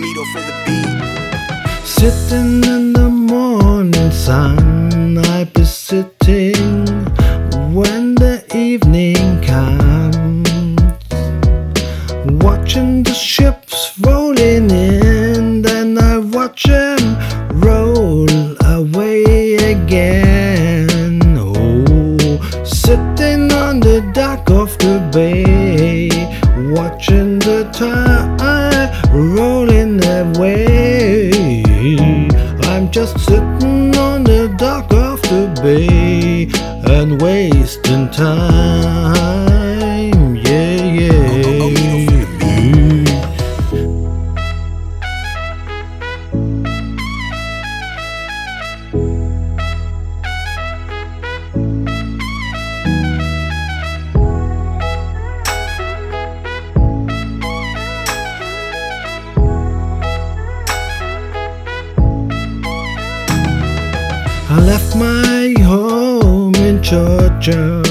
[0.00, 1.84] The beat.
[1.84, 6.86] Sitting in the morning sun, I be sitting
[7.74, 10.48] when the evening comes,
[12.44, 15.62] watching the ships rolling in.
[15.62, 17.18] Then I watch them
[17.60, 18.28] roll
[18.66, 21.18] away again.
[21.36, 26.08] Oh, sitting on the dock of the bay,
[26.72, 28.28] watching the tide
[29.12, 29.87] rolling
[33.12, 36.48] just sitting on the dock of the bay
[36.92, 39.37] and wasting time.
[64.50, 67.82] I left my home in Georgia,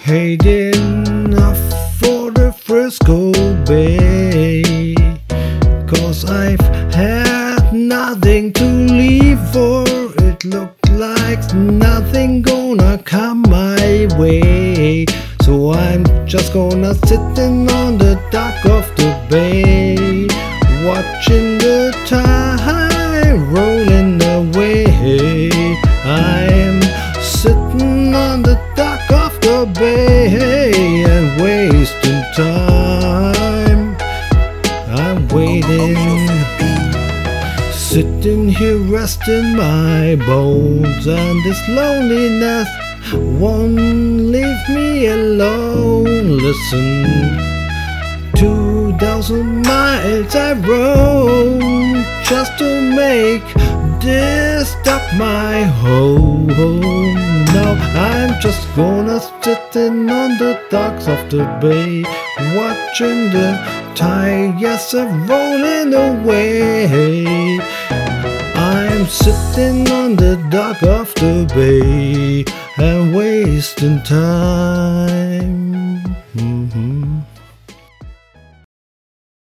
[0.00, 1.58] heading off
[1.98, 3.32] for the Frisco
[3.64, 4.94] Bay.
[5.88, 6.60] Cause I've
[6.94, 9.82] had nothing to leave for.
[10.22, 15.06] It looked like nothing gonna come my way.
[15.42, 20.28] So I'm just gonna sitting on the dock of the bay,
[20.86, 22.55] watching the tide
[37.86, 42.68] sitting here resting my bones, and this loneliness
[43.12, 46.36] won't leave me alone.
[46.36, 47.38] Listen,
[48.34, 53.46] two thousand miles I rode just to make
[54.02, 56.48] this dock my home.
[57.54, 62.02] Now I'm just gonna sitting on the docks of the bay,
[62.58, 63.54] watching the
[63.94, 67.60] tide yes rolling away.
[69.08, 72.44] Sitting on the dock of the bay
[72.76, 75.65] and wasting time.